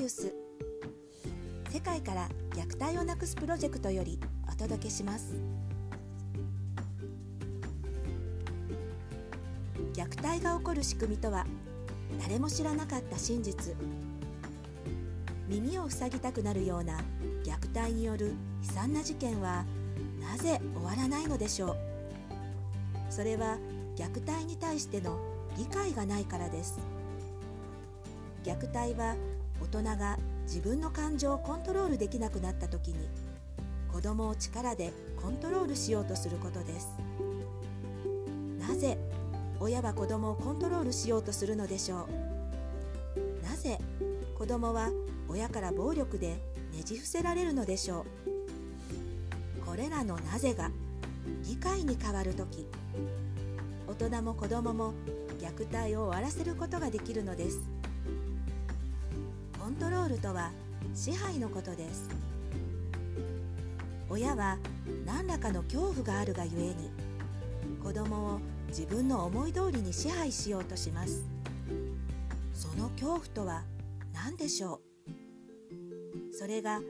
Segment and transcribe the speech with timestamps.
[0.00, 0.34] ュース。
[1.70, 5.34] 世界から虐待をなくすプロジェクトよりお届けします。
[9.92, 11.46] 虐待が起こる仕組みとは
[12.22, 13.74] 誰も知らなかった真実。
[15.46, 16.98] 耳を塞ぎたくなるような
[17.44, 18.32] 虐待による
[18.66, 19.66] 悲惨な事件は
[20.22, 21.76] なぜ終わらないのでしょう。
[23.10, 23.58] それは
[23.94, 25.18] 虐待に対しての
[25.58, 26.93] 理解がないからです。
[28.44, 29.16] 虐待は
[29.60, 33.08] 大人が自分の感情をコントロールできなくなった時に
[33.90, 36.88] 子供を力でコントロールしようとすることです。
[38.58, 38.98] なぜ
[39.60, 42.06] 親は子供をコントロールしようとするのでしょ
[43.16, 43.48] う？
[43.48, 43.78] なぜ
[44.36, 44.90] 子供は
[45.28, 46.28] 親から暴力で
[46.72, 49.64] ねじ伏せられるのでしょう？
[49.64, 50.70] これらのなぜが
[51.48, 52.66] 理解に変わる時
[53.86, 54.92] 大人も子供も
[55.40, 57.60] 虐待を終わらせることができるのです。
[59.64, 60.50] コントロールとは
[60.94, 62.10] 支配のことです。
[64.10, 64.58] 親は
[65.06, 66.90] 何らかの恐怖があるがゆえに
[67.82, 71.24] 子供を自分の思い通りに支配しようとします。
[72.52, 73.62] その恐怖とは
[74.12, 74.82] 何でしょ
[76.30, 76.34] う？
[76.34, 76.82] それが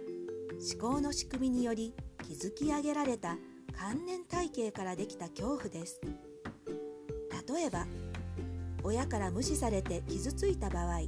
[0.76, 1.94] 思考の仕組みにより
[2.28, 3.36] 築き上げられた
[3.78, 6.00] 観念体系からできた恐怖です。
[7.48, 7.86] 例えば
[8.82, 11.02] 親から無視されて傷ついた場合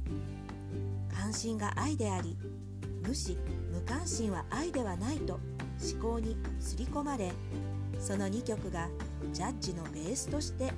[1.13, 2.37] 関心が愛であり
[3.05, 3.37] 無視
[3.71, 5.39] 無関心は愛ではないと
[5.93, 7.31] 思考に刷り込まれ
[7.99, 8.89] その2曲が
[9.33, 10.71] ジャッジのベースとして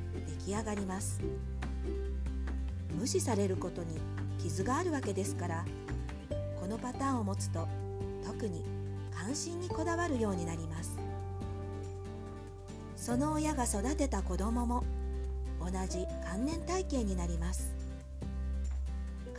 [0.45, 1.21] 出来上がります。
[2.97, 3.97] 無視されることに
[4.39, 5.65] 傷があるわけですから
[6.59, 7.65] このパターンを持つと
[8.25, 8.63] 特に
[9.11, 10.97] 関心にこだわるようになります。
[12.95, 14.83] その親が育てた子供も
[15.59, 17.73] 同じ観念体系になります。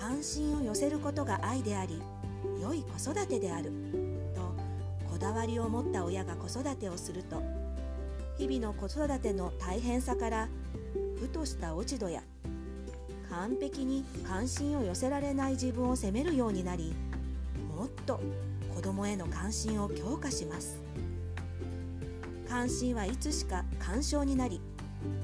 [0.00, 2.00] 関心を寄せることが愛であり
[2.58, 3.70] 良い子育てである
[4.34, 4.40] と
[5.06, 7.42] こだわりを持った親が子育てをすると
[8.39, 10.48] 日々の子育ての大変さから
[11.20, 12.22] ふとした落ち度や
[13.28, 16.94] 完璧に関心を寄せられない自分を責めるようになり
[17.77, 18.20] もっと
[18.74, 20.80] 子供への関心を強化します。
[22.50, 24.60] 関心はいつしか干渉になり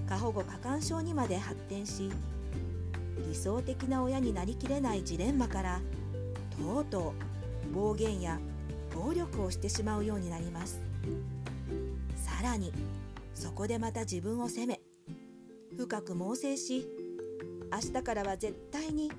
[0.08, 2.12] 過保護過干渉にまで発展し
[3.28, 5.80] 理想的な親になりきれないジレンマから
[6.58, 7.14] とうと
[7.70, 8.38] う暴言や
[8.94, 10.80] 暴力をしてしまうようになります。
[12.16, 12.72] さらに
[13.34, 14.80] そこでまた自分を責め
[15.76, 16.86] 深く猛省し
[17.72, 19.10] 明日からは絶対に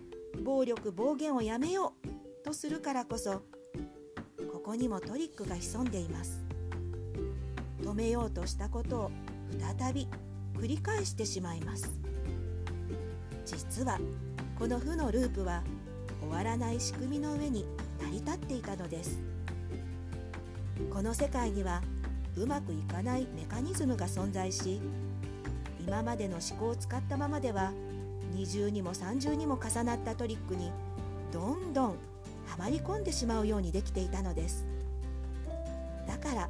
[0.44, 3.44] 暴力暴言をやめようとするからこそ
[4.52, 6.44] ここにもトリックが潜んでいます。
[7.82, 9.12] 止めようとしたことを
[9.80, 10.08] 再び
[10.56, 12.07] 繰り返してしまいます。
[13.48, 13.98] 実は
[14.60, 15.64] この負のループは
[16.20, 17.66] 終わらない仕組みの上に
[18.02, 19.18] 成り立っていたのです。
[20.94, 21.82] この世界には
[22.36, 24.82] うまくいかないメカニズムが存在し
[25.80, 27.72] 今までの思考を使ったままでは
[28.34, 30.72] 二重にも三重にも重なったトリックに
[31.32, 31.96] どんどんは
[32.60, 34.66] まり込んでしまうようにできていたのです。
[36.06, 36.50] だから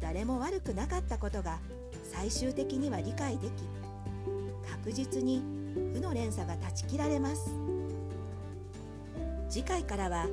[0.00, 1.58] 誰も悪くなかったことが
[2.12, 3.52] 最終的には理解でき
[4.68, 5.63] 確実に
[5.94, 7.54] 負の連鎖が断ち切られます
[9.48, 10.26] 次回からは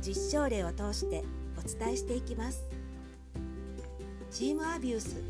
[0.00, 1.24] 実証例を通して
[1.58, 2.62] お伝えしていきます
[4.30, 5.20] チームアビュース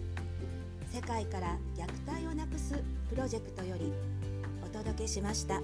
[0.94, 2.75] 世界から虐待をなくす
[3.09, 3.91] プロジェクトより
[4.62, 5.61] お届けしました。